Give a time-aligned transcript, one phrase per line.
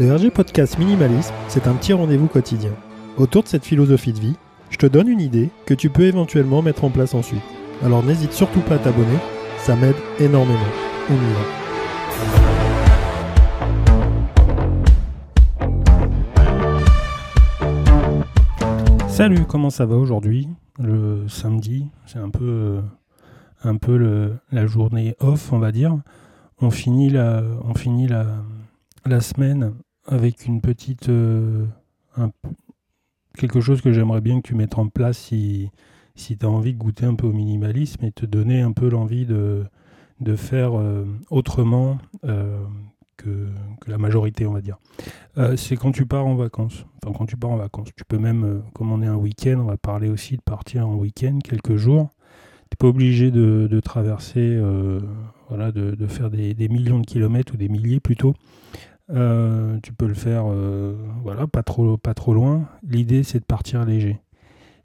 [0.00, 2.70] Le RG Podcast Minimalisme, c'est un petit rendez-vous quotidien.
[3.16, 4.36] Autour de cette philosophie de vie,
[4.70, 7.42] je te donne une idée que tu peux éventuellement mettre en place ensuite.
[7.82, 9.18] Alors n'hésite surtout pas à t'abonner,
[9.56, 10.60] ça m'aide énormément.
[11.10, 11.18] On y.
[19.10, 20.46] Salut, comment ça va aujourd'hui?
[20.78, 22.78] Le samedi, c'est un peu,
[23.80, 25.98] peu la journée off, on va dire.
[26.60, 27.42] On finit la
[29.20, 29.72] semaine
[30.08, 31.08] avec une petite.
[31.08, 31.66] Euh,
[33.36, 35.70] quelque chose que j'aimerais bien que tu mettes en place si,
[36.16, 38.88] si tu as envie de goûter un peu au minimalisme et te donner un peu
[38.88, 39.64] l'envie de,
[40.20, 42.58] de faire euh, autrement euh,
[43.16, 43.48] que,
[43.80, 44.78] que, la majorité, on va dire.
[45.56, 46.84] c'est quand tu pars en vacances.
[47.04, 47.88] Enfin, quand tu pars en vacances.
[47.96, 50.94] Tu peux même, comme on est un week-end, on va parler aussi de partir en
[50.94, 52.10] week-end quelques jours.
[52.70, 54.60] Tu n'es pas obligé de, de traverser,
[55.48, 58.34] voilà, de, de faire des, des, millions de kilomètres ou des milliers plutôt
[59.10, 62.68] euh, tu peux le faire euh, voilà, pas trop, pas trop loin.
[62.86, 64.20] L'idée, c'est de partir léger.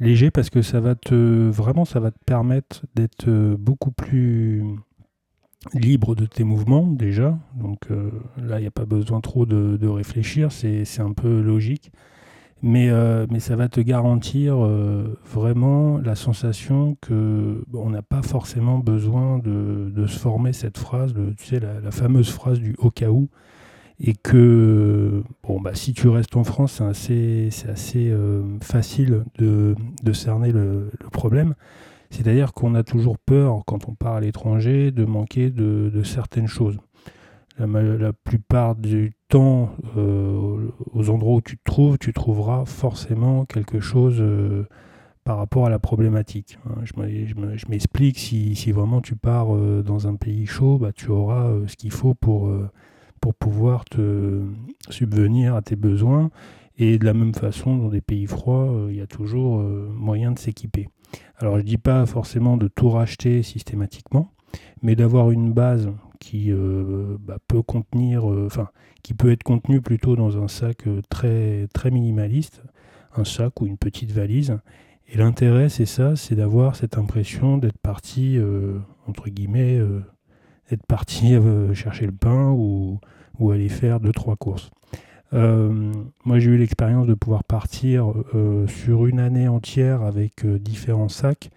[0.00, 4.64] Léger parce que ça va te vraiment ça va te permettre d'être euh, beaucoup plus
[5.74, 7.36] libre de tes mouvements déjà.
[7.56, 7.88] Donc
[8.40, 11.90] là, il n'y a pas besoin trop de, réfléchir, c'est un peu logique.
[12.62, 12.90] Mais,
[13.28, 14.56] mais ça va te garantir
[15.24, 21.12] vraiment la sensation que on n'a pas forcément besoin de, de, se former cette phrase,
[21.36, 23.28] tu sais, la, fameuse phrase du au cas où
[24.00, 29.74] et que bon, bah, si tu restes en France, c'est assez, assez euh, facile de,
[30.02, 31.54] de, cerner le, problème.
[32.10, 36.46] C'est-à-dire qu'on a toujours peur, quand on part à l'étranger, de manquer de, de certaines
[36.46, 36.78] choses.
[37.58, 43.46] La, la, plupart du temps, euh, aux endroits où tu te trouves, tu trouveras forcément
[43.46, 44.64] quelque chose euh,
[45.24, 46.56] par rapport à la problématique.
[46.66, 46.84] Hein.
[46.84, 49.48] Je m'explique, si, si, vraiment tu pars
[49.82, 52.48] dans un pays chaud, bah, tu auras ce qu'il faut pour
[53.20, 54.42] pour pouvoir te
[54.90, 56.30] subvenir à tes besoins.
[56.78, 59.90] Et de la même façon, dans des pays froids, euh, il y a toujours euh,
[59.92, 60.88] moyen de s'équiper.
[61.36, 64.32] Alors je ne dis pas forcément de tout racheter systématiquement,
[64.82, 65.90] mais d'avoir une base
[66.20, 68.68] qui euh, bah, peut contenir, enfin,
[69.02, 72.62] qui peut être contenue plutôt dans un sac très, très minimaliste,
[73.16, 74.58] un sac ou une petite valise.
[75.08, 78.38] Et l'intérêt, c'est ça, c'est d'avoir cette impression d'être parti,
[79.06, 79.80] entre guillemets,
[80.70, 83.00] être parti euh, chercher le pain ou,
[83.52, 84.70] aller faire deux, trois courses.
[85.32, 85.92] Euh,
[86.24, 91.50] moi, j'ai eu l'expérience de pouvoir partir euh, sur une année entière avec différents sacs,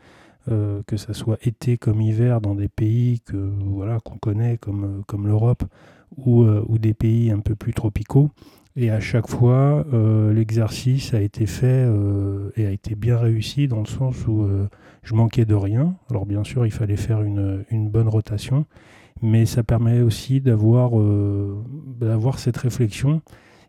[0.47, 5.63] que ce soit été comme hiver dans des pays que voilà qu'on connaît comme, l'Europe
[6.17, 6.43] ou,
[6.79, 8.31] des pays un peu plus tropicaux.
[8.75, 9.85] Et à chaque fois,
[10.33, 11.85] l'exercice a été fait
[12.55, 14.47] et a été bien réussi dans le sens où
[15.03, 15.95] je manquais de rien.
[16.09, 18.65] Alors bien sûr, il fallait faire une, une bonne rotation
[19.21, 21.63] mais ça permet aussi d'avoir euh,
[22.37, 23.21] cette réflexion.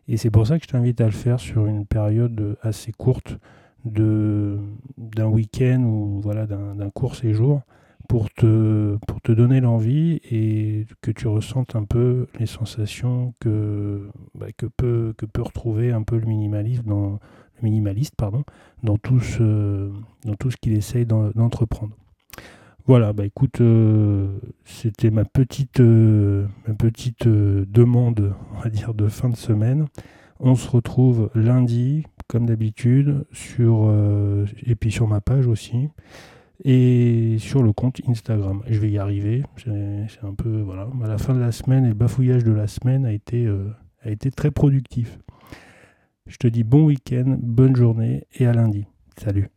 [0.07, 3.37] Et c'est pour ça que je t'invite à le faire sur une période assez courte
[3.85, 7.61] d'un week-end ou voilà d'un court séjour
[8.13, 14.07] pour te, pour te donner l'envie et que tu ressentes un peu les sensations que,
[14.35, 17.19] bah, que, peut, que peut retrouver un peu le minimaliste dans,
[17.63, 18.43] minimaliste pardon,
[18.83, 19.89] dans, tout ce,
[20.25, 21.97] dans tout ce qu'il essaye d'entreprendre.
[22.85, 28.93] Voilà, bah écoute, euh, c'était ma petite, euh, ma petite euh, demande, on va dire,
[28.93, 29.87] de fin de semaine.
[30.39, 33.91] On se retrouve lundi, comme d'habitude, sur
[34.67, 35.89] et puis sur ma page aussi,
[36.63, 38.63] et sur le compte Instagram.
[38.67, 39.43] Je vais y arriver.
[39.57, 40.87] C'est un peu voilà.
[41.03, 43.47] À la fin de la semaine et le bafouillage de la semaine a été,
[44.03, 45.19] a été très productif.
[46.27, 48.85] Je te dis bon week-end, bonne journée et à lundi.
[49.17, 49.49] Salut.